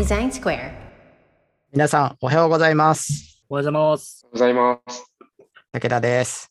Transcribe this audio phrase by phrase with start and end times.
[0.00, 0.72] デザインスクエア。
[1.74, 3.44] 皆さん、おはようございます。
[3.50, 4.22] おはようございます。
[4.24, 5.12] おはようございます。
[5.72, 6.50] 武田です。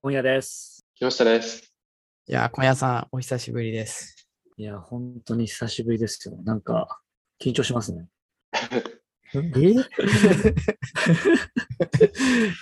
[0.00, 0.86] 今夜です。
[0.94, 1.74] 木下です。
[2.28, 4.28] いや、小屋さん、お久しぶりです。
[4.56, 6.36] いや、本当に久しぶりですよ。
[6.44, 7.00] なんか、
[7.40, 8.06] 緊張しますね。
[9.34, 9.40] え？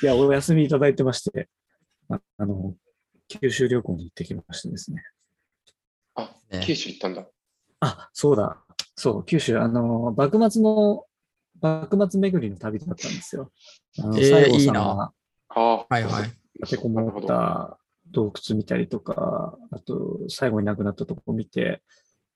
[0.02, 1.50] いや、お休みいただいてまして、
[2.08, 2.74] ああの、
[3.28, 5.04] 九州旅行に行ってきましてですね。
[6.14, 7.28] あ、ね九州行ったんだ。
[7.80, 8.64] あ、そうだ。
[8.96, 11.06] そう、九州、あの、幕末の、
[11.60, 13.50] 幕末巡りの旅だったんですよ。
[14.00, 15.12] あのえー西郷いいなさんが
[15.48, 15.86] ああ。
[15.88, 16.32] はいはい。
[16.60, 17.78] 立てこもった
[18.10, 21.82] 洞窟見たりとか、あと最後に亡くなったとこ見て、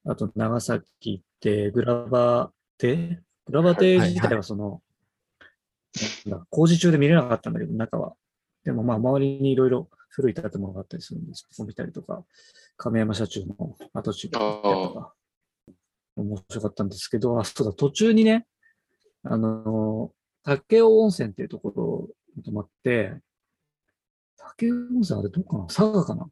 [0.05, 4.81] あと長崎行って、グラバ亭グラバ亭自体はその、
[6.25, 8.13] なんだ工事中で見れなかったんだけど、中は。
[8.63, 11.47] でもまあ周りにいろいろ古い建物があったりするんです。
[11.51, 12.23] そこ見たりとか、
[12.75, 15.13] 亀山社長の跡地があったりとか、
[16.21, 18.45] 面白かったんですけど、あ、そうだ、途中にね、
[19.23, 20.11] あの、
[20.43, 23.19] 武雄温泉っていうところに泊まって、
[24.37, 25.65] 竹雄温泉あれどこかな？
[25.67, 26.29] 佐賀かな？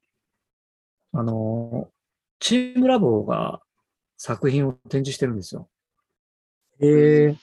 [1.14, 1.90] あの、
[2.40, 3.62] チームラボが
[4.18, 5.70] 作品を展示してるんですよ。
[6.80, 7.38] えー、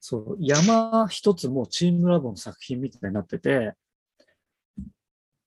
[0.00, 3.74] そう、山一つもチームラボの作品みたいになってて、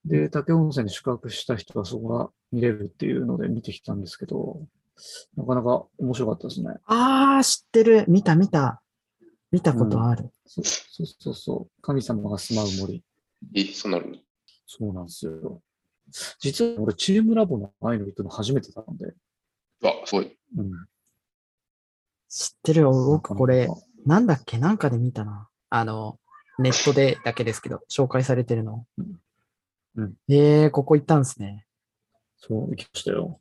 [0.05, 4.61] で、竹雄温泉に宿泊した人はそこが見れるっていうので見てきたんですけど、
[5.35, 6.69] なかなか面白かったですね。
[6.85, 8.05] あー、知ってる。
[8.07, 8.81] 見た見た。
[9.51, 10.31] 見たことある。
[10.45, 11.81] そうそうそうそう。
[11.81, 13.03] 神様が住まう森。
[13.53, 14.17] え、そうなるの？
[14.65, 15.61] そうなんですよ。
[16.39, 19.05] 実は俺、チームラボのああいうの行くの初めてだったんで。
[19.05, 19.15] う
[19.85, 20.37] わ、すごい。
[20.57, 20.71] うん。
[22.29, 22.91] 知ってるよ。
[22.91, 23.69] 僕、これ
[24.05, 24.57] な、んだっけ？
[24.57, 25.49] なんかで見たな。
[25.69, 26.19] あの、
[26.59, 28.85] ネットでだけですけど、紹介されてるの。
[29.95, 30.13] うん。
[30.27, 31.65] えー、ここ行ったんですね。
[32.37, 33.39] そう、行きましたよ。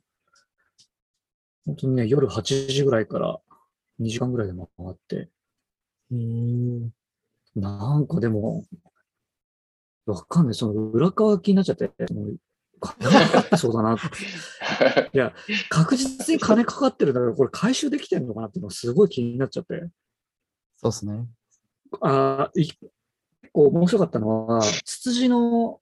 [1.65, 3.39] 本当にね、夜8時ぐらいから
[3.99, 5.29] 2時間ぐらいで回って、
[6.11, 6.89] えー、
[7.55, 8.63] なんかでも、
[10.05, 10.55] わかんない。
[10.55, 12.37] その裏側気になっちゃって、もう
[12.79, 13.97] 金かかってそうだな。
[15.13, 15.33] いや、
[15.69, 19.89] 確実に金かかってるんだけど、これ回収できてるのかなっていうのがすごい気になっちゃって。
[20.77, 21.27] そうですね。
[22.01, 22.77] あーい結
[23.53, 25.81] 構面白かったのは、ツツジの、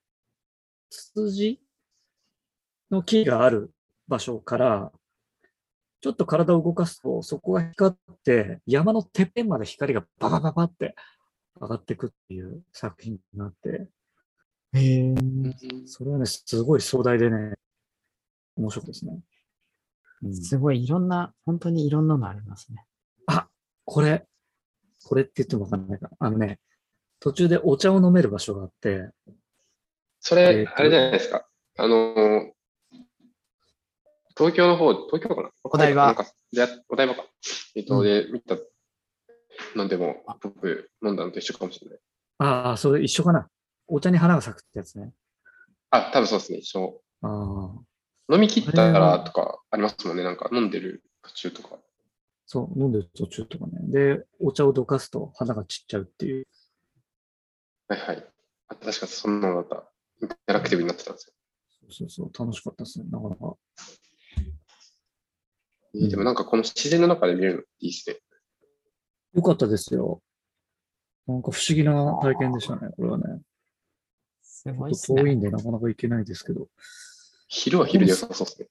[0.90, 1.62] ツツジ
[2.92, 3.74] の木がある
[4.08, 4.92] 場所から、
[6.04, 10.96] ちょっと体を動かすと、そこが光って、山のてっぺんまで光がババババって
[11.62, 13.88] 上がっていくっていう作品になって、
[14.74, 15.54] えー、
[15.86, 17.54] それはね、すごい壮大でね、
[18.58, 19.18] 面白いですね。
[20.24, 22.84] うん、すごいいろんな、本当にいろんなのありますね。
[23.28, 23.48] あ、
[23.86, 24.26] これ、
[25.06, 26.18] これって言ってもわかんないかな。
[26.20, 26.60] あのね、
[27.22, 29.10] 途中でお茶を飲める場所があって、
[30.20, 31.48] そえーと、れあれじゃないですか。
[31.78, 32.52] あのー、
[34.38, 35.50] 東京の方、東京かな？
[35.64, 36.16] お台場
[36.90, 37.26] お台場か。
[37.76, 38.58] えっと、うんで、見た
[39.76, 42.00] のでも、僕、飲んだのと一緒かもしれない。
[42.40, 43.48] ああ、それ一緒かな。
[43.88, 45.14] お茶に花が咲くってやつね。
[45.92, 47.02] あ、多分そうですね、一緒。
[47.22, 47.74] あ
[48.30, 50.24] あ、飲み切ったらとかありますもんね。
[50.24, 51.78] なんか飲んでる途中とか。
[52.46, 53.74] そう、飲んでる途中とかね。
[53.88, 56.48] で、お茶をどかすと花が散っちゃうっていう。
[57.88, 58.28] はいはい。
[58.70, 59.90] あ確かそんなのだった。
[60.22, 61.34] インタラクティブになってたんですよ。
[61.92, 63.06] そうそうそう、楽しかったですね。
[63.12, 63.56] なかなか。
[65.94, 68.18] いいでもなんかこの自然の中で見れるのいいですね。
[69.34, 70.22] よかったですよ。
[71.28, 73.42] なんか不思議な体験でしたね、これはね。
[74.42, 75.22] すちょっとごいっすね。
[75.22, 76.68] 遠いんでなかなか行けないですけど。
[77.48, 78.68] 昼は昼で良さそうですね。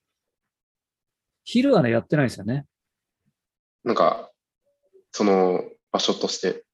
[1.44, 2.66] 昼はね、やってないですよね。
[3.84, 4.30] なんか、
[5.10, 6.64] その場所として。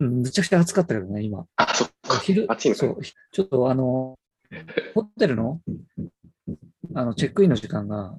[0.00, 1.46] うん、むちゃくちゃ暑かったけどね、今。
[1.56, 2.18] あ、そっか。
[2.18, 4.18] 昼、暑いのそう、ちょっとあの、
[4.94, 5.60] ホテルの、
[6.94, 8.16] あの、チェックインの時間が、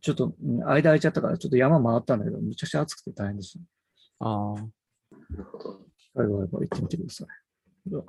[0.00, 4.26] ちょっと、うん間空いちゃったから、ちょっと山回ったんだけど、むちゃくちゃ暑くて大変でした。
[4.26, 5.80] あーなるほど。
[5.98, 7.90] 機会があれば行ってみてください。
[7.90, 8.04] では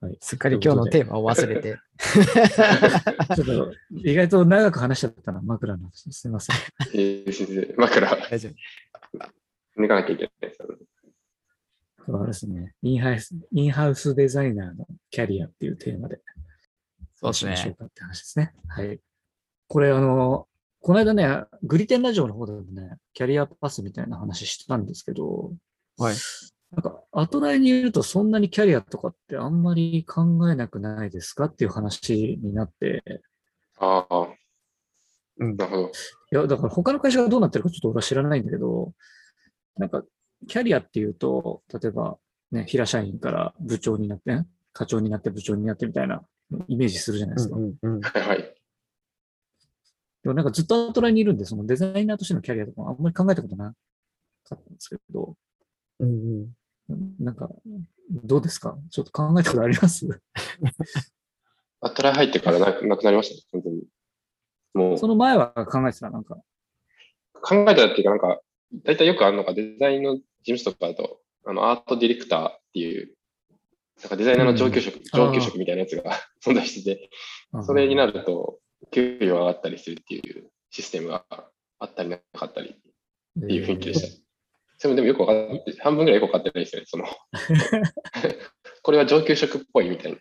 [0.00, 0.16] はい。
[0.20, 1.76] すっかり今日のテーマを忘れて。
[3.34, 6.12] ちょっと、意外と長く話しちゃったな、枕の話。
[6.12, 6.56] すみません。
[7.76, 9.82] 枕、大丈夫。
[9.82, 10.76] 抜かなきゃいけないですよね。
[12.06, 16.22] これはですね、インハウス、インハウスデザイナーのキャリアっていうテーマで
[17.16, 17.74] そうですどうしましょうね。
[17.74, 18.54] かって話ですね。
[18.68, 19.00] はい。
[19.66, 20.48] これ、あの、
[20.88, 25.52] この間ね、グリテンラジオの方でもね、キャリアパスみたいな話したんですけど、
[25.98, 26.14] はい。
[26.72, 33.02] なんか、アトライにいるとそんなにキャリアとかってあんまり考えなくないですかっていう話になって、
[33.78, 34.28] ああ、
[35.36, 35.88] うんなるほど。
[35.88, 35.90] い
[36.30, 38.94] や、だから他の会社がどうなってるかちょっと俺は知らないんだけど、
[39.76, 40.02] なんか、
[40.46, 42.16] キャリアっていうと、例えば、
[42.50, 44.42] ね、平社員から部長になって、
[44.72, 46.22] 課長になって部長になってみたいな
[46.66, 47.56] イメージするじゃないですか。
[47.56, 48.57] うんうんうんはいはい。
[50.28, 53.72] でもなんかずっとアトライにいるんで、そのデザイナーとしてのキャリアとかあんまり考えたことな
[54.44, 55.34] かったんですけど、
[56.00, 56.52] うん
[56.90, 57.14] うん。
[57.18, 57.48] なんか、
[58.10, 58.76] どうですか？
[58.90, 60.06] ちょっと考えたことあります？
[61.80, 63.84] アトライ入ってからなくなくなりましたね、本当に。
[64.74, 64.98] もう。
[64.98, 66.36] その前は考えてた、なんか。
[67.40, 68.40] 考えたっていうか、なんか、
[68.84, 73.14] 大体よくあるのがデザインの事務所とかだと、あの、アートディレクターっていう、
[74.02, 76.12] なんかデザイナーの上級職、ん上級職みたいなやつが
[76.44, 77.10] 存在してて、
[77.64, 78.58] それになると、
[78.90, 81.24] 給料が上がったりするっていうシステムが
[81.78, 84.28] あったりなかったりっていう雰囲気でした。
[84.78, 86.86] それもでもよく分かって、半分ぐらいよく分かってないですよね。
[86.88, 87.04] その
[88.82, 90.18] これは上級職っぽいみたいな。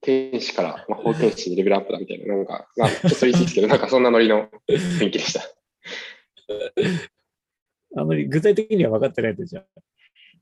[0.00, 5.40] 天使から魔法天使にレベルアップだみたいな、なんか、まあ、ちょっと言い過ぎですけど、なんかそんなノリの雰囲気でした。
[7.96, 9.64] あんまり具体的には分かってないで、じゃあ。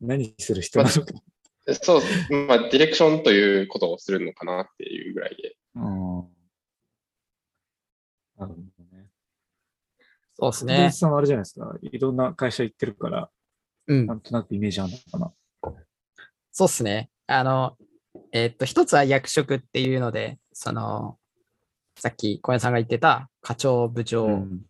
[0.01, 1.15] 何する人なのか。
[1.75, 2.01] そう、
[2.47, 5.57] まあ、ディレクションということをするのかなっていうぐらいで。
[5.77, 6.40] うん
[8.41, 9.07] なるほどね。
[10.35, 10.79] そうですね。
[10.85, 10.91] ね。
[10.91, 11.77] さんはあれじゃないですか。
[11.83, 13.31] いろんな会社行ってるから、
[13.87, 14.15] うんな。
[14.15, 15.33] んとなくイメージあるのかな。
[16.53, 17.11] そうっすね。
[17.27, 17.77] あの、
[18.33, 21.19] えーっと、一つは役職っていうので、その、
[21.97, 24.63] さっき小屋さんが言ってた課長部長うん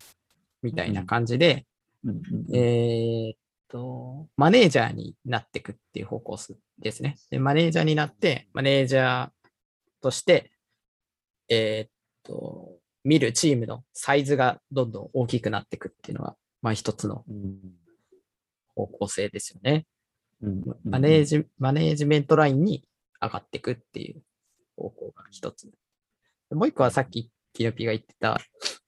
[0.62, 1.66] みたいな感じで、
[2.04, 3.38] うんうんえーっ
[3.68, 6.38] と、マネージャーになっていくっていう方向
[6.78, 7.16] ですね。
[7.30, 9.30] で、マネージャーになって、マネージャー
[10.02, 10.50] として、
[11.48, 11.90] えーっ
[12.24, 12.69] と、
[13.04, 17.56] 見るチームのサイズがどんどん大きくなっていくっていうのが、まあ一つのうん
[18.74, 19.86] 方向性ですよね。
[20.42, 22.84] うんマネージ、マネージメントラインに
[23.20, 24.22] 上がっていくっていう
[24.76, 25.70] 方向が一つ。
[26.50, 28.40] もう一個はさっきキノピが言ってた、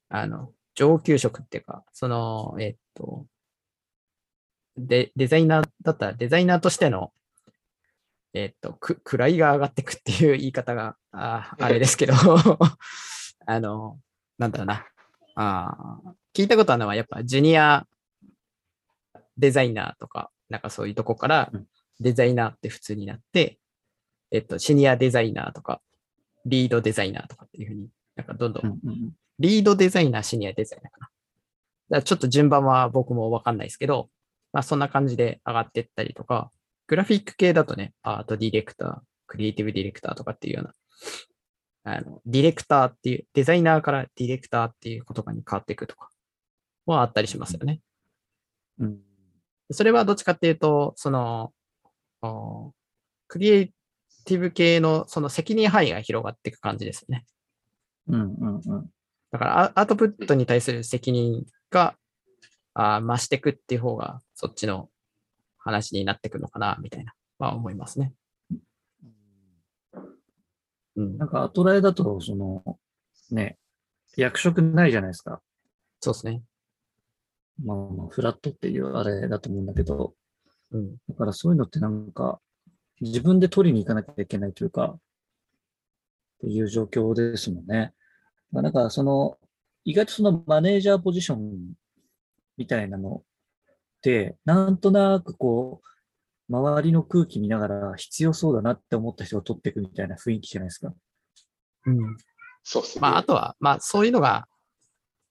[0.09, 3.25] あの、上級職っていうか、その、えっと、
[4.77, 7.11] で、デザイナーだったらデザイナーとしての、
[8.33, 12.13] えっと、く、位が上がっていくっていう言い方が、ああれですけど、
[13.45, 13.99] あの、
[14.37, 14.85] なんだろうな。
[15.35, 17.85] あー聞いたことあるのは、やっぱジュニア
[19.37, 21.67] デザイナーとか、なんかそういうとこからうん
[21.99, 23.59] デザイナーって普通になって、
[24.31, 25.79] えっと、シニアデザイナーとか、
[26.45, 31.07] リードデザイナーとかっていうふうに、なんかどんどん、うんうんリードデザイナー、シニアデザイナーかな。
[31.07, 31.11] だか
[31.89, 34.09] らちょっと順番は僕もわかんないですけど、
[34.51, 36.51] まあそんな感じで上がっていったりとか、
[36.87, 40.73] グラフィック系だとね、アートディレクター、クリエイティブディレクターとかっていうような、
[41.83, 46.09] あの、ディレクターっていう、デザイナーからディレクターっていう言葉に変わっていくとか
[46.85, 47.81] はあったりしますよね。
[48.79, 48.99] うん
[49.71, 51.51] それはどっちかっていうと、その、
[52.21, 52.73] お
[53.27, 53.67] クリエイ
[54.25, 57.25] ティブ系のその責任範囲が広がっていく感じですよね。
[58.07, 58.89] うんうんうん
[59.31, 61.95] だからアアウトプットに対する責任が
[62.75, 64.89] あー増していくっていう方が、そっちの
[65.57, 68.13] 話になってくるのかな、みたいな、は思いますね。
[70.95, 71.29] うんなん。
[71.29, 72.77] か、アトラエだと、その、
[73.31, 73.57] ね、
[74.15, 75.41] 役職ないじゃないですか。
[75.99, 76.43] そうですね。
[77.63, 80.13] まあまあ、フラットっていうあれだと思うんだけど、
[80.71, 80.95] うん。
[81.09, 82.39] だからそういうのってなんか、
[83.01, 84.99] 自分で取りに行かなきゃいけないというか、っ
[86.41, 87.93] ていう状況ですもんね。
[88.51, 89.37] まあ、なんか、その、
[89.85, 91.73] 意外とそのマネージャーポジション
[92.57, 93.23] みたいなの
[93.97, 95.87] って、なんとなくこう、
[96.59, 100.93] 周りの空気見ながら必要そうだなって思った人が取っていくみたいな雰囲気じゃないですか。
[101.85, 102.17] うん。
[102.63, 103.01] そうですね。
[103.01, 104.47] まあ、あとは、まあ、そういうのが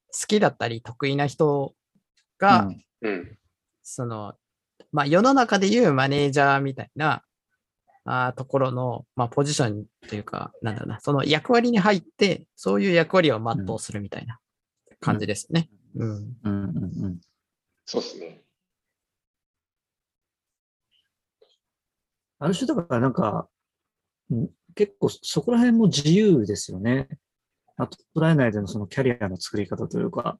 [0.08, 1.74] 好きだったり得意な人
[2.38, 3.38] が、うんうん。
[3.82, 4.34] その、
[4.92, 7.22] まあ、世の中でいうマネージャーみたいな
[8.04, 14.38] あーところの、まあ、ポジションというか、なんだろうな、その役割に入って、そういう役割を全うするみたいな
[15.00, 15.68] 感じですね。
[15.96, 16.10] うん。
[16.10, 17.20] うんうんうん。
[17.84, 18.42] そうですね。
[22.42, 23.48] ある種だからなんか、
[24.30, 27.06] うん結構そこら辺も自由ですよね。
[27.76, 30.38] あと、捉えないでのそのキャリアの作り方というか。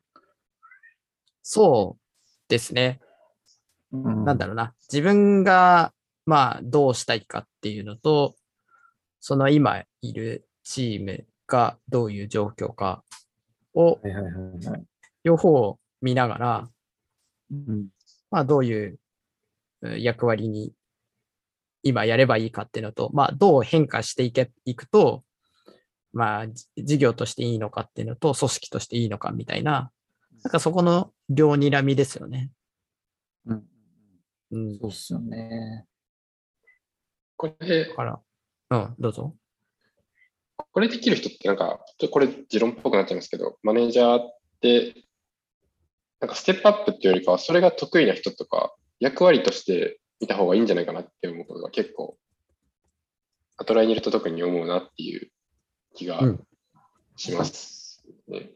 [1.42, 3.00] そうですね。
[3.92, 4.74] うんなんだろうな。
[4.90, 5.92] 自分が、
[6.24, 8.34] まあ、どうしたいかっていうのと、
[9.20, 13.04] その今いるチームがどういう状況か
[13.74, 14.00] を。
[15.24, 16.68] 両方見ながら、
[17.52, 17.88] うん
[18.30, 18.98] まあ、どういう
[19.82, 20.72] うん役割に
[21.82, 25.24] 今やればいいかっていうのと、まあ、どう変化していけいくと、
[26.12, 29.90] まあ、じ事業としていいのかっていうのと、組織としていいのかみたいな、
[30.44, 32.50] なんかそこの両睨みですよね。
[33.46, 33.64] うん
[34.52, 34.78] うん。
[34.78, 35.86] そうっすよね。
[37.36, 38.20] これだ、から、
[38.70, 39.34] うん、どうぞ。
[40.56, 44.94] これできる人ってなんか、ちょっとこれ持論っぽくなっちゃいますけど、マネージャーって、
[46.20, 52.16] なんかステップアップっていうよりかは、それが得意な人とか、役割として見た方がいいんじゃないかなって思うことが結構、
[53.56, 55.28] アトライにいると特に思うなっていう
[55.94, 56.46] 気がうん
[57.16, 58.50] します、ね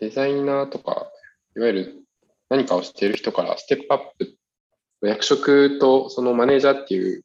[0.00, 1.12] デザイナーとか、
[1.56, 2.04] いわゆる
[2.48, 7.22] 何かをしている人からステップアップ、役職とそのマネージャーっていう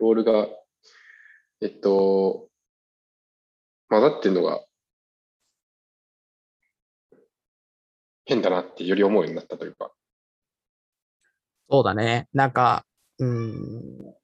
[0.00, 0.48] ロールが、
[1.60, 2.48] えっと、
[3.90, 4.64] 混ざってるのが
[8.24, 9.92] 変だなってより思うようになったというか。
[11.70, 12.28] そうだね。
[12.32, 12.84] なんか、
[13.18, 14.14] うん。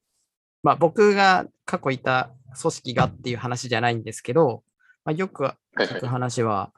[0.63, 2.31] まあ僕が過去いた
[2.61, 4.63] 組織がっていう話じゃないんですけど、
[5.05, 6.73] まあ、よく聞く話は、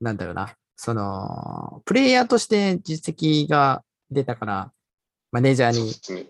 [0.00, 0.54] なんだろうな。
[0.76, 4.72] その、プレイヤーとして実績が出たから、
[5.32, 6.28] マネージャーに。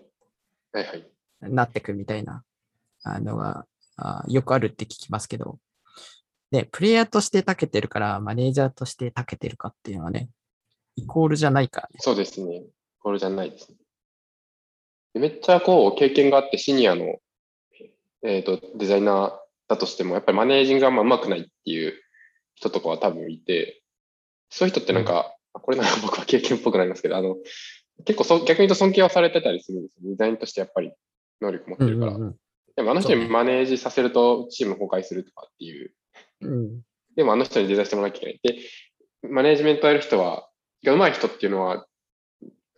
[1.41, 2.43] なってくみたいな
[3.03, 5.57] あのがあよくあるって聞きますけど、
[6.51, 10.29] ね、プレイヤーとして長けてるから、マネージャーとして長けてるかっていうのはね、
[10.95, 11.95] イコールじゃないからね。
[11.99, 12.63] そうですね。
[12.99, 13.77] これじゃないですね。
[15.13, 17.17] でめっちゃこう経験があってシニアの、
[18.23, 19.39] えー、とデザイナー
[19.69, 21.93] だとしても、やっぱりマネージングがあんま上手くないっていう
[22.55, 23.81] 人とかは多分いて、
[24.49, 27.37] そういう人ってなんか、これなんか僕は経験っぽくなりますけど、あの、
[28.05, 30.09] 結構そ逆に言うと尊敬はされてたりするんですよ。
[30.09, 30.91] デザインとしてやっぱり
[31.41, 32.13] 能力持ってるから。
[32.13, 32.35] うんうん
[32.75, 35.91] でもあの人にマネージさせるとチーム崩壊するとかっていう。
[36.39, 36.81] うんうん
[37.17, 38.61] でもあの人にデザインしてもらわなきゃいけない。
[39.23, 40.47] で、マネージメントやる人は、
[40.85, 41.85] が上手い人っていうのは、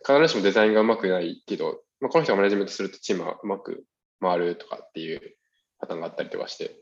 [0.06, 3.84] 必ずしもデザインが上手くないけど、まあ、この人がマネージメントするとチームはうまく
[4.20, 5.36] 回るとかっていう
[5.78, 6.76] パターンがあったりとかして、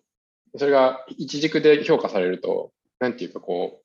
[0.57, 3.85] それが一軸で評価されると、なんていうかこう、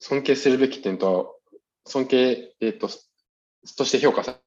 [0.00, 1.38] 尊敬するべき点と、
[1.86, 2.88] 尊敬、えっと、
[3.76, 4.38] として評価さ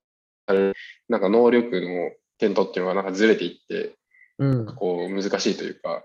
[0.50, 0.74] れる、
[1.10, 3.96] なんか能力の点とっていうのがなんかずれていって、
[4.40, 4.66] うん。
[4.76, 6.04] こう難しいというか、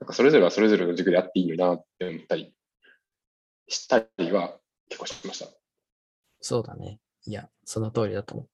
[0.00, 2.54] なんかそれぞれはそれぞれの軸であっていいのになって思ったり
[3.68, 5.46] したりは結構しました。
[6.40, 7.00] そうだね。
[7.26, 8.48] いや、その通りだと思う。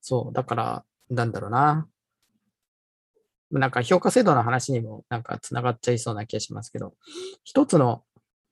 [0.00, 1.88] そう、だから、なんだろうな。
[3.50, 6.94] なんか評価制度の話にもなんかつながっちゃいそうな気がしますけど、
[7.42, 8.04] 一つの、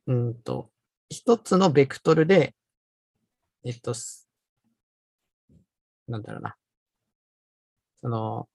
[0.06, 0.70] うんと、
[1.08, 2.54] 一つのベクトルで、
[3.64, 3.94] えっと、
[6.08, 6.56] なんだろうな。
[8.02, 8.49] その、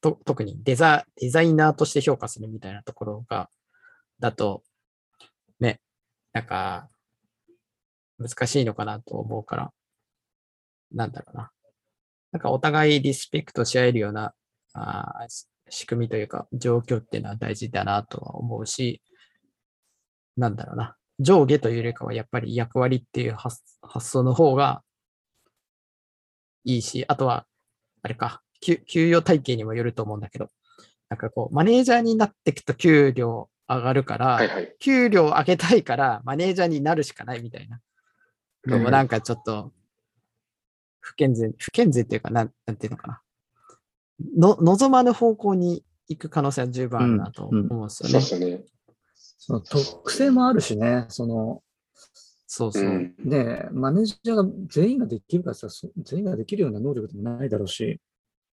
[0.00, 3.50] と特にデザデザイナーとして評価するみたいなところが、
[4.20, 4.62] だと、
[5.58, 5.80] ね、
[6.32, 6.88] なんか、
[8.18, 9.72] 難しいのかなと思うから、
[10.92, 11.50] なんだろうな。
[12.32, 14.34] なんかお互いリスペクトし合えるような
[14.72, 15.26] あ
[15.68, 19.02] 仕組みというか、状況っていうのは大事だなとは思うし、
[20.36, 20.96] なんだろうな。
[21.18, 23.62] 上下というよりかは、やっぱり役割っていう発
[24.00, 24.82] 想の方が
[26.64, 27.46] いいし、あとは、
[28.02, 30.48] あれか、給与体系にもよると思うんだけど、
[31.08, 34.74] なんかこう、マネージャーになっていくと給料上がるから、はいはい。
[34.80, 37.80] 給料上げたいからマネージャーになるしかないみたいな
[38.66, 39.72] のもうんなんかちょっと
[41.00, 43.22] 不健全、不健全っていうかなん、なんていうのかな。
[44.36, 48.20] の、望まぬ方向に行く可能性は十分あるなと思うんですよね。
[48.20, 48.64] そうですよね。
[49.14, 51.62] その特性もあるしね、その、
[52.46, 52.88] そうそうう。
[52.88, 53.14] ん。
[53.24, 58.00] ねマネージャーが全員ができるかさ、そ全員ができるような能力でもないだろうし。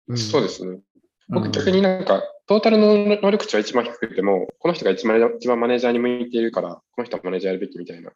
[0.07, 0.71] うんそうですね。
[0.71, 0.81] うん
[1.29, 8.11] 僕逆になんか、トータルの能力値は一番低くても、この人が一番一番マネージャーに向いているから、この人はマネージャーやるべきみたいな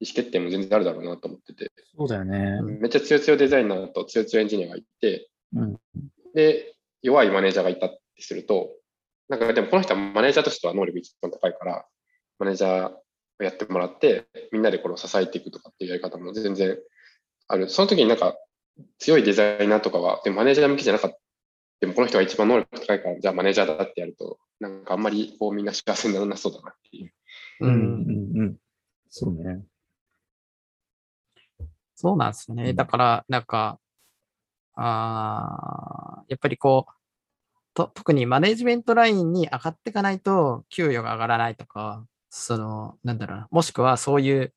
[0.00, 2.62] 意思決定も全然あるだろうなと思ってて、そうだよね。
[2.62, 5.76] めっちゃ強強デザイナーと強強エンジニアがいて、うん。
[6.34, 8.70] で、弱いマネージャーがいたってすると、
[9.28, 11.84] なんかでもこの人はマネージャーとしては能力一番高いから、
[12.38, 16.78] マネージャーをやってもらって、みんなでこれを支えていくとかっていうやり方も全然
[17.48, 17.68] ある。
[17.68, 18.34] その時になんか
[18.98, 21.18] 強いデザイナーとかは、でもマネージャー向きじゃなかった。
[21.84, 27.12] でもこの人が一番能力高いから、じゃあマネージャーだってやると、なんかあんまりこうみんな幸せにならなそうだなっていう。
[27.60, 28.56] ううんんうんうん。
[29.10, 29.62] そうね。
[31.94, 32.70] そうなんですよね。
[32.70, 33.78] うんだから、なんか、
[34.76, 36.92] あーやっぱりこう、
[37.74, 44.54] と特にマネージメントラインに上がっていかないと給与が上がらないとか、その、なんだろうな、もしくはそういう、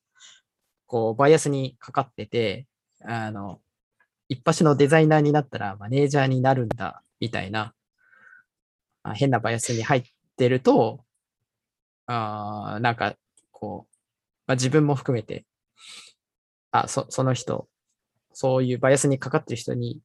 [0.86, 2.68] こう、バイアスにかかってて、
[3.04, 3.60] あの、
[4.30, 7.74] 一発のデザイナーになったらマネージャーになるんだ、みたいな、
[9.04, 10.04] あ変なバイアスに入っ
[10.38, 11.04] てると、
[12.06, 13.16] あーなんか、
[13.52, 13.96] こう、
[14.48, 15.46] まあ、自分も含めて、
[16.72, 17.68] あ、そ、その人、
[18.34, 20.00] そういうバイアスにかかってる人に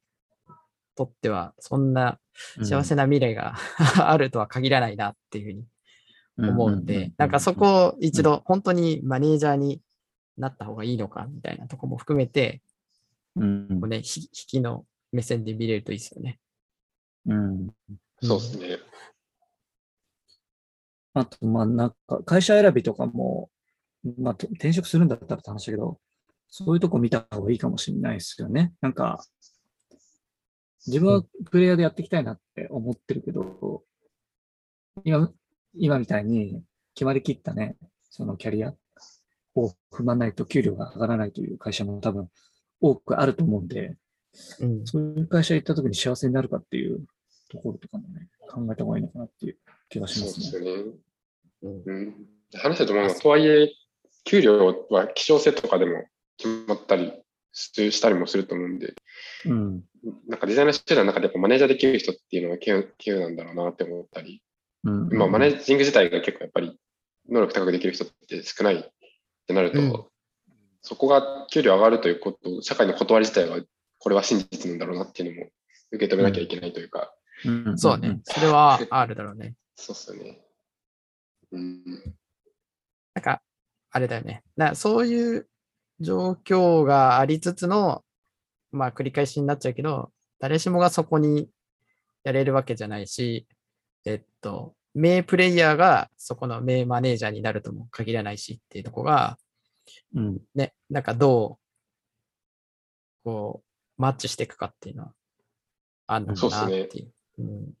[0.95, 2.19] とっては、そんな
[2.63, 3.55] 幸せな未来が
[4.09, 9.81] あるとは限らないなっていうふうに思うんで、なんかそこを一度本当にマネージャーに
[10.37, 12.61] なった方がいいのかみたいなとこも含めて、
[13.35, 16.39] うん、こうね、ひ引きの目線で見れるといいですよね。
[17.25, 17.67] うん。
[18.21, 18.77] そうですね。
[21.13, 23.49] あと、まあ、なんか、会社選びとかも、
[24.17, 25.99] まあ、て転職するんだったらって話だけど、
[26.47, 28.73] そういうとこ見た方がいいかもしれないですよね。
[28.81, 29.23] なんか、
[30.85, 33.83] 自分はプレイヤーでやっていきたいなって思ってるけど、
[35.05, 35.31] 今、
[35.75, 36.61] 今みたいに
[36.93, 37.77] 決まりきったね、
[38.09, 38.73] そのキャリア
[39.55, 42.29] を踏まないと給料が上がらないという会社も多分
[42.81, 43.95] 多くあると思うんで、
[44.59, 44.85] うん。
[44.85, 47.05] そういう会社行った時に幸せになるかっていう
[47.53, 49.57] ところとかもね、考えた方がいいのかなっていう
[49.89, 50.45] 気がしそうますね。
[50.45, 50.93] ですよね。
[51.61, 52.15] うんうん。
[52.55, 53.71] 話してると思うのは、とはいえ、
[54.25, 56.05] 給料は希少性とかでも
[56.37, 57.13] 決まったり
[57.51, 58.95] ししたりもすると思うんで、
[59.45, 59.83] うん。
[60.27, 64.41] なんかデザイナー集団の中でやっぱマネージャーできる人っていうのは稀有なんだろうなって思ったり、
[64.83, 65.09] うん。
[65.09, 66.77] まあマネージング自体が結構やっぱり
[67.29, 68.83] 能力高くできる人って少ないっ
[69.47, 70.05] てなると、うん
[70.85, 73.63] そこが給料上がるということ、社会の断り自体は
[73.99, 75.49] これは真実なんだろうなっていうのも
[75.93, 77.13] 受け止めなきゃいけないというか、
[77.45, 78.21] うんそうね。。
[78.23, 79.55] それはあるだろうね。
[79.75, 80.41] そうっすよね。
[81.51, 81.83] うん。
[83.13, 83.41] なんか、
[83.91, 84.43] あれだよね。
[84.55, 85.47] なそういう
[85.99, 88.03] 状況がありつつの、
[88.71, 91.49] まあ繰り返しになっちゃうけど、誰しもがそこに
[92.23, 93.47] やれるわけじゃないし、
[94.05, 99.37] えっと、名プレイヤーがそこの名マネージャーになるとも限らないしっていうとこが、
[100.15, 100.39] うん。
[100.55, 101.59] ね、なんかど
[103.23, 105.13] う、こう、マッチしていくかっていうのは、
[106.07, 107.12] あんのかなっていう。
[107.37, 107.73] うん。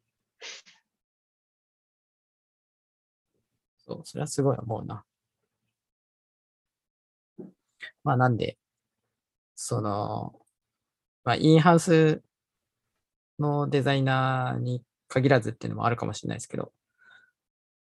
[3.77, 5.05] そう、それはすごい思うな。
[8.03, 8.57] まあなんで、
[9.55, 10.33] その、
[11.23, 12.23] まあインハウス
[13.39, 16.71] のデザイナーに限らずっていうのもあるかもしれないですけど、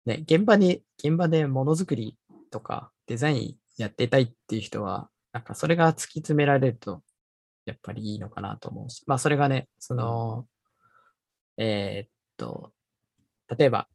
[0.07, 2.17] ね、現場に、現場でものづくり
[2.51, 7.03] とかデザインやってたいっていう人は、なんかそれが突き詰められると、
[7.67, 10.47] やっぱりいいのかなと思うし、まあそれがね、その、
[11.57, 12.73] えーっと、
[13.57, 13.89] 例えば、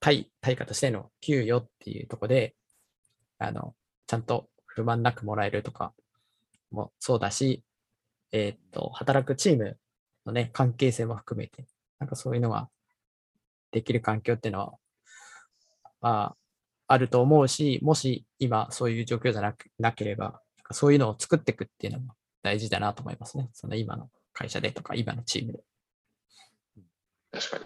[0.00, 2.54] 対、対価としての給与っていうとこで、
[3.38, 3.74] あの、
[4.06, 5.92] ちゃんと不満なくもらえるとか
[6.70, 7.62] もそうだし、
[8.32, 9.78] えーっと、働くチーム
[10.26, 11.66] のね、関係性も含めて、
[11.98, 12.68] なんかそういうのが
[13.70, 14.72] できる環境っていうのは、
[16.00, 16.36] まあ、
[16.94, 20.40] あると思うし、もし今そういう状況じゃなくなければ、
[20.70, 23.50] そういうのを作っていくっていうのも大事だなと思いますね。
[23.52, 25.60] その今の会社でとか、今のチームで。
[27.38, 27.64] 確かに。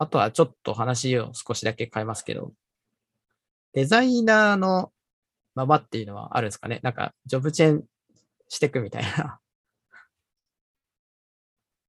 [0.00, 2.52] あとはちょっと話を少しだけ変えますけど、
[3.72, 4.92] デザイナーの
[5.54, 7.84] ままっていうのはあるんですかねなんか、ジョブチェン
[8.48, 9.40] していくみたいな。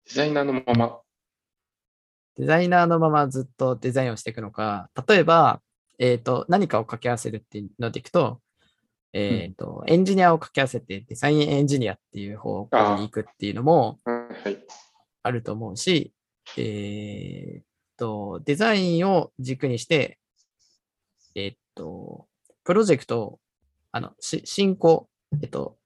[0.07, 1.01] デザイナーのまま、
[2.35, 5.61] デザイナーのままずっとデザインをしていくのか、例えば、
[5.99, 8.41] えっ、と、何かを掛け合わせるっていうのでいくと、
[9.13, 14.57] えっ、と、エンジニアを掛け合わせてデザインエンジニアっていう方向に行くっていうのもはい。
[15.23, 16.13] あると思うし、
[16.57, 17.63] えっ、
[17.97, 20.19] と、デザインを軸にして、
[21.35, 22.27] えっ、と、
[22.63, 23.39] プロジェクトを、
[23.91, 25.09] あの、し進行、
[25.41, 25.77] えっ、と、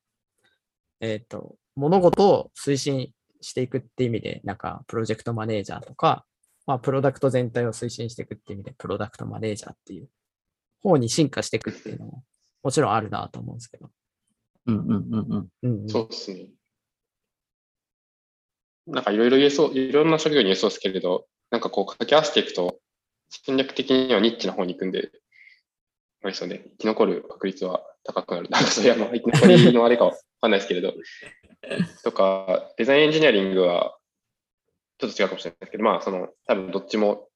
[0.99, 6.25] えっ、と、物事を推進していくっていう意味で、なんか、プロジェクトマネージャーとか、
[6.65, 10.07] まあ、プロダクト全体を推進していくっていう意味で、プロダクトマネージャーっていう
[10.81, 12.23] 方に進化していくっていうのも、
[12.63, 13.91] もちろんあるなと思うんですけど。
[14.65, 15.47] うんうんうんうん。
[15.63, 15.89] うん、うん。
[15.89, 16.47] そうですね。
[18.87, 22.79] なんかいろいろ言えそう、いろんな職業に言えそうですけれど、なんかこう掛け合わせていくと、
[23.29, 25.11] 戦略的にはニッチな方に行くんで、
[26.21, 28.49] あれですよね、生き残る確率は高くなる。
[28.49, 30.93] なんかそれは まあ生き残りのあれかわかんないですけれど、
[32.03, 33.97] とか、デザインエンジニアリングは
[34.99, 37.29] ちょっと違うかもしれないですけど、まあその、多分どっちも、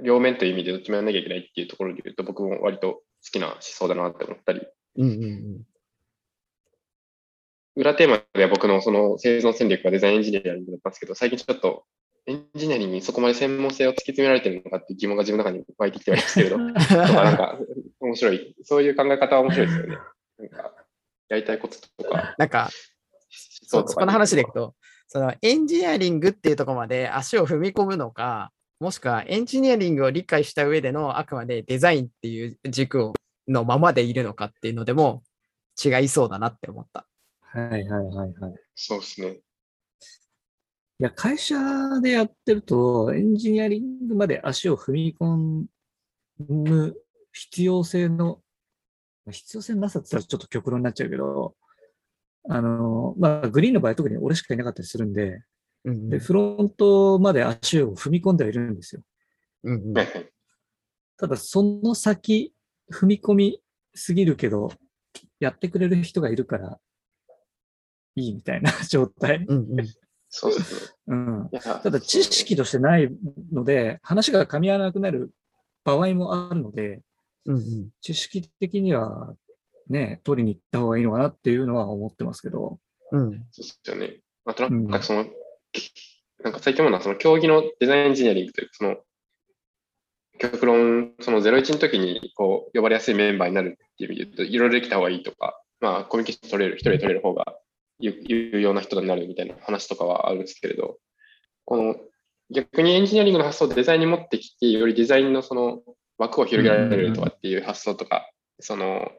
[0.00, 5.62] 両面という意味でどっちもやんなきゃいけないっていうところで言うと、僕も割と好きな思想だなって思ったり、うんうんうん。
[7.76, 11.84] 裏テーマでは僕のその生存戦略はデザインエンジニアリングだったんですけど、最近ちょっと
[12.26, 16.74] エンジニアリングにそこまで専門性を突き詰められてるのかっていう疑問が自分の中に湧いてきてはいますけれど、 なん
[17.36, 17.58] か
[18.00, 19.98] 面白い、そういう考え方は面白いですよね。
[20.38, 20.74] なんか、
[21.28, 22.70] やりたいこととか、なんか、
[23.30, 24.74] そそそこの話でいくと、
[25.08, 33.12] そのエンジニアリングっていうところまで足を踏み込むのか、もしくはエンジニアリングを理解した上でのあくまでデザインっていう軸を
[33.46, 35.22] のままでいるのかっていうのでも
[35.82, 37.06] 違いそうだなって思った。
[37.42, 38.54] はいはいはいはい。
[38.74, 39.34] そうですね。
[39.34, 39.38] い
[40.98, 41.54] や、会社
[42.00, 45.64] でやってると、エンジニアリングまで足を踏み込
[46.48, 46.96] む
[47.32, 48.40] 必要性の、
[49.30, 51.54] 必要性なさって言ったらちょっと極論になっちゃうけど、
[52.48, 55.44] あの、まあ、グリーンの場合特に俺しかいなかったりするんで、うん
[55.84, 59.02] で、フロントまで足を踏み込んではいるんですよ。
[59.64, 59.94] うん。
[61.16, 62.54] ただ、その先、
[62.92, 63.62] 踏み込み
[63.94, 64.72] すぎるけど、
[65.40, 66.78] やってくれる人がいるから、
[68.14, 69.44] いいみたいな 状態。
[69.48, 69.86] うんうん
[70.34, 70.90] そうですね。
[71.08, 71.50] うん。
[71.50, 73.14] ただ、知識としてない
[73.52, 75.30] ので、話が噛み合わなくなる
[75.84, 77.02] 場合もあるので、
[77.44, 79.34] うんうん知識的には
[79.88, 82.78] ね、取りに行った方がいいのかなっていうのは思ってますけど。
[83.10, 84.20] うんそうですよね。
[84.46, 85.26] まあ、となんかその、
[86.42, 88.96] なんか最近ものはその競技のデザインエンジニアリングというか、その、
[90.38, 97.56] 極論、その01の時にこう呼ばれやすいメンバーになるっていう意味で言うと、いろいろできた方がいいとか、まあ、コミュニケーション取れる、一人で取れる方が
[97.98, 100.98] 有用な人になるみたいな話とかはあるんですけれど、
[101.64, 101.96] この
[102.50, 105.80] 逆にエンジニアリングの発想をデザインに持ってきて、よりデザインのその
[106.18, 108.30] 枠を広げられるとかっていう発想とか、
[108.60, 109.10] その、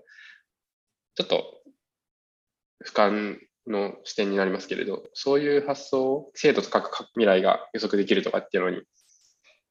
[1.15, 1.61] ちょっと
[2.85, 8.81] 俯瞰の視点になりますけれど、そういう発想を精度高く未来が予測できるとかっていうのに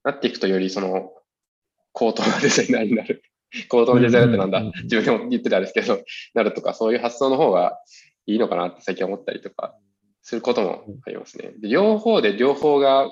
[0.05, 1.13] なっていくと、よりその
[1.93, 3.23] 高等なデザイナーになる。
[3.69, 6.03] 高等なデザイナーってなんだ、自分でも言ってたんですけど、
[6.35, 7.79] なるとか、そういう発想の方が
[8.27, 9.77] いいのかなって最近思ったりとか
[10.23, 11.53] することもありますね。
[11.59, 13.11] で両方で両方が、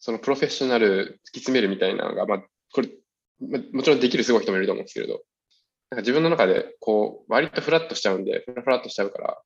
[0.00, 2.88] そのプロフェッショナル突き詰めるみたいなのが、まあ、これ、
[3.72, 5.22] もちろんできるすごい人もいると思うんですけれど、
[5.90, 9.42] なんか自分の中で、こう、割とフラットしちゃうんで、フラフラットしちゃうから、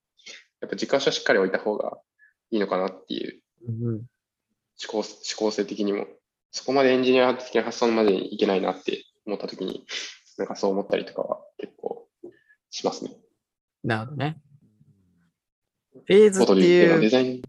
[0.62, 1.98] やっぱ軸足はしっかり置いた方が
[2.50, 4.00] いいのかなっていう思
[4.88, 5.04] 考、思
[5.36, 6.06] 考性的にも、
[6.52, 9.84] そこまでエンジニア的な発想までにいけないなって思ったときに、
[10.38, 12.08] なんかそう思ったりとかは結構
[12.70, 13.10] しますね。
[13.82, 14.40] なるほどね。
[15.94, 17.00] フェーズっていう。
[17.00, 17.42] デザイン。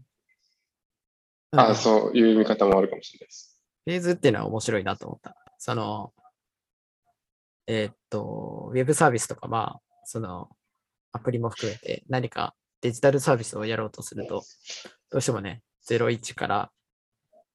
[1.52, 3.60] ああ、そういう見方もあるかもしれないです。
[3.84, 5.36] フェーズっていうのは面白いなと思った。
[5.58, 6.12] その、
[7.66, 10.50] えー、っと、ウェブサービスとか、まあ、その、
[11.12, 14.42] アプリも含めて何かデジタルサービスをやろうとすると、
[15.10, 16.70] どうしてもね、01から、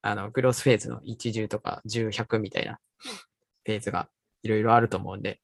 [0.01, 2.79] あの、グロースフェーズの1、10とか10、100みたいな
[3.63, 4.09] フェーズが
[4.41, 5.39] いろいろあると思うんで、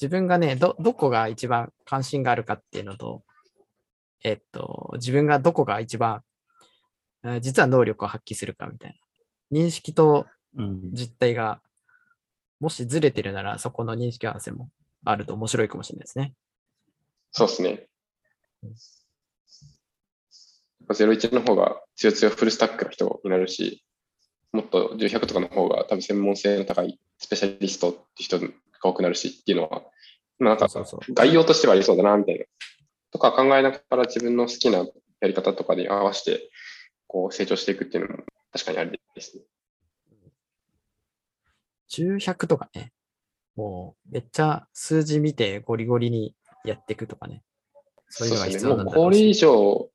[0.00, 3.24] 自分がね、ど、どこが一番関心があるかっていうのと、
[4.24, 6.22] えっと、自分がどこが一番、
[7.42, 8.98] 実は能力を発揮するかみたい
[9.52, 9.58] な。
[9.60, 10.24] 認識と
[10.94, 11.60] 実態が、
[12.58, 14.70] もしずれてるなら、そこの認識合わせも
[15.04, 16.32] あると面白いかもしれないですね。
[17.32, 17.86] そうですね。
[20.88, 23.84] 01の方が強強フルスタックの人になるし、
[24.52, 28.48] もっと100とかの方が多分専門性の高いスペシャリストって人が
[28.82, 29.82] 多くなるしっていうのは、
[30.38, 30.68] まあ、なんか
[31.10, 32.44] 概要としてはありそうだなみたいな
[33.10, 34.86] とか考えながら自分の好きなや
[35.22, 36.50] り方とかに合わせて
[37.06, 39.42] こう成長していくっていうのも確かにありですね。
[41.90, 42.92] 10、100とかね、
[43.54, 47.42] もうめっちゃ数字見てゴリゴリにやっていくとかね。
[48.08, 49.90] そういうのが必要なんだろう、ね、もうこれ以上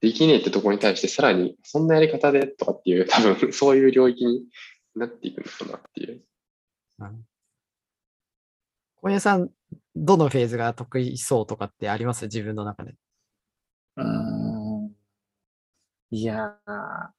[0.00, 4.44] できねえってところに対してさらにそんなやり方でとかっていう 多分そういう領域に
[4.94, 6.22] なっていくのかなっていう。
[7.00, 7.26] うん
[9.02, 9.50] 小屋さん、
[9.94, 12.24] どのフェーズが得意そうとかってあります？
[12.24, 12.96] 自分の中で。
[13.94, 14.96] うん。
[16.10, 17.12] いやあ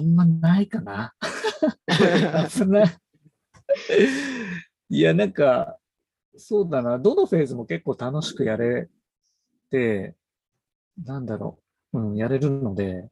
[0.00, 1.12] んまないかな。
[4.88, 5.80] いや、なんか、
[6.36, 6.98] そうだな。
[6.98, 8.88] どのフェーズも結構楽しくやれ
[9.70, 10.14] て、
[11.04, 11.58] なんだろ
[11.92, 11.98] う。
[11.98, 13.08] うん、やれるので、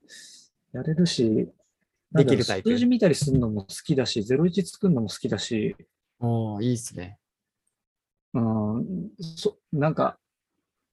[0.73, 1.49] やれるし、
[2.13, 2.71] できるタイプ。
[2.71, 5.77] 数字見たりするのも好きだし、01作るのも好きだし、
[6.19, 7.19] おいいっすね。
[8.35, 10.19] うん、そ、なんか、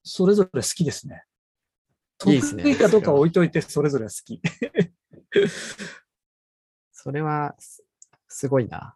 [0.03, 1.23] それぞれ好きですね。
[2.25, 2.63] いいですね。
[2.63, 4.41] 得意かどうか置いといて、それぞれ好き。
[6.91, 7.55] それは、
[8.27, 8.95] すごいな。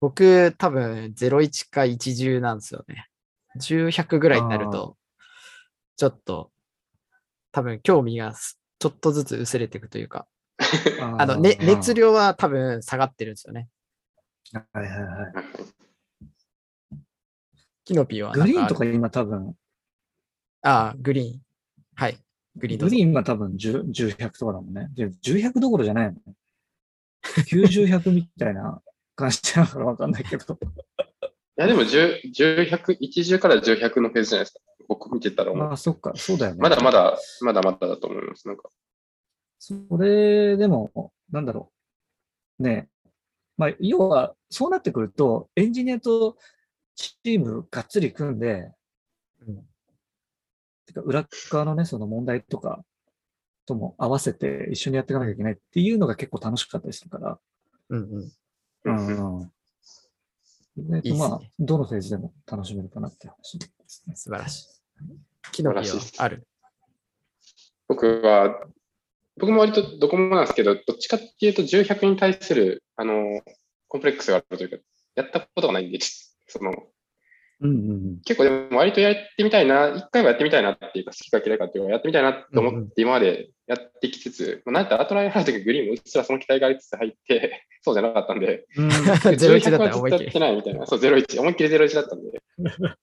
[0.00, 3.08] 僕、多分、01か10なんですよね。
[3.56, 4.96] 10、100ぐらいになると、
[5.96, 6.50] ちょっと、
[7.52, 8.34] 多分、興味が
[8.78, 10.26] ちょっとずつ薄れていくというか、
[11.00, 13.68] あの、ね、熱量は多分下がってるんですよね。
[14.52, 15.32] はいはいはい。
[17.84, 19.54] キノピーはグリーンとか今多分。
[20.62, 21.40] ああ、グリーン。
[21.94, 22.18] はい。
[22.56, 24.88] グリーングリーンは多分10、10、100とかだもんね。
[24.94, 26.22] で、10、100どころじゃないもん。
[27.22, 28.80] 90、100みたいな
[29.18, 30.54] 感じなのかわかんないけど。
[30.54, 30.58] い
[31.56, 34.60] や、でも10、10、100、10から10、100のフェーズじゃないですか。
[34.86, 36.60] 僕見てたらああ、そっか、そうだよね。
[36.60, 38.46] まだまだ、まだまだだと思います。
[38.46, 38.70] なんか。
[39.58, 41.72] それでも、なんだろ
[42.60, 42.62] う。
[42.62, 42.88] ね
[43.56, 46.36] まあ、要は、そうなってくると、エンジニアと
[46.94, 48.70] チームがっつり組んで、
[49.46, 49.64] うん、
[50.86, 52.84] てか裏側のね、その問題とか
[53.66, 57.38] とも合わせて一緒にやっていかなきゃいけないっていうのが結構楽しかったりするから。
[57.90, 58.32] うんうん。
[58.84, 59.50] うんうん。
[61.04, 64.14] いいまあ、どのフェーズでも楽しめるかなって話ですね。
[64.14, 64.66] 素晴らしい。
[65.52, 66.46] 木の実はある？
[67.88, 68.68] 僕は
[69.38, 73.40] 僕も割とどこもなんですけど、どっちかっていうと、重100に対する、あの、
[73.86, 74.76] コンプレックスがあるというか、
[75.14, 75.98] やったことがないんで、
[76.46, 76.72] その、
[77.60, 90.24] うんうん、結構でも割とやってみたいな、一回はやってみたいなっていうか、好きか嫌いかっていうか、やってみたいなと思って今までやってきつつ、うんうん、なんてアートライン入るときグリーンもうっすらその期待がありつつ入って、 そうじゃなかったんで、うん、 01だったら思いっきり。
[90.24, 92.42] やってないみたいな、そう、01、思いっきり01だったんで。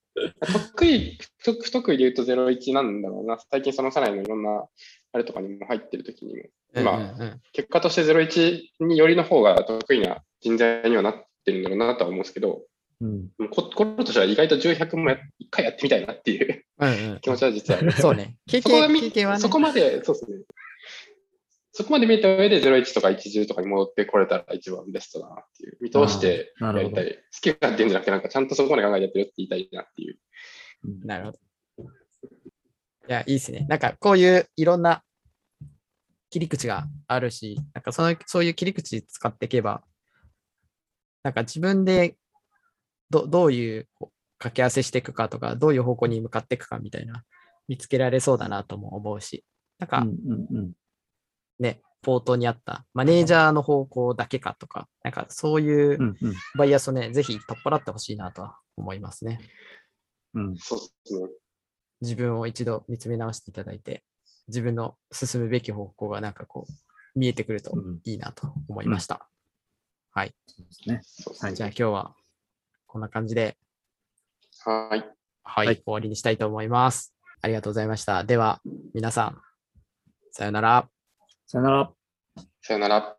[0.73, 3.37] 得意、不得意で言うと01なんだろうな。
[3.51, 4.65] 最近そのさらにのいろんな
[5.11, 7.41] あれとかにも入ってるときにも、うん今、うんうん。
[7.51, 12.63] 結果として01によりの方が得意な人材にはなってるんだろうなとは思うんですけど、
[13.01, 13.29] うん。
[13.51, 17.91] 心としては意外と10、100もや一回やってみたいなっていううんうん 気持ちは実はある。
[17.91, 18.37] そうね。
[18.47, 19.49] 経験経験はねそ。
[19.49, 20.43] こまで、そうですね。
[21.77, 27.15] そこまで見た上で01とか10とかに戻ってこれたら一番ベストだなっていう、見通してやりたい。
[27.15, 30.17] 好き勝手言うんじゃなくて、なんかちゃんとそこまで考えてやってるって言いたいなっていう。
[31.05, 31.39] なるほど。
[33.07, 33.65] いや、いいですね。
[33.67, 35.03] なんかこういういろんな
[36.29, 39.83] 切り口があるし、なんかそのそういう切り口使っていけば、
[41.23, 42.15] なんか自分で
[43.09, 43.87] どどういう
[44.37, 47.23] 掛け合わせしていくかとか、どういう方向に向かっていくかみたいな、
[47.67, 49.43] 見つけられそうだなとも思うし、
[49.79, 50.71] なんかうんうんうん。
[51.59, 59.39] ね、ポートにあったマネージャーの方向だけかとか、なんかそういううんうんバイアスをね、ぜひ取っ払ってほしいなとは思いますね。
[60.33, 60.57] うん。
[60.57, 61.27] そうですね。
[62.01, 64.03] 自分を一度見つめ直していただいて、
[64.47, 69.27] 自分の進むべき方向がなんかこう、見えてくるとうんいいなと思いました。
[70.11, 70.35] はい。
[70.47, 70.99] そうですね。
[71.03, 72.15] そうですねじゃあ今日は
[72.95, 73.57] こんな感じで、
[74.63, 75.03] はい。
[75.43, 77.13] はい、はい終わりにしたいと思います。
[77.41, 78.23] ありがとうございました。
[78.23, 78.61] では、
[78.93, 79.41] 皆さん、
[80.31, 80.87] さようなら。
[81.45, 81.91] さよなら。
[82.61, 83.17] さよなら。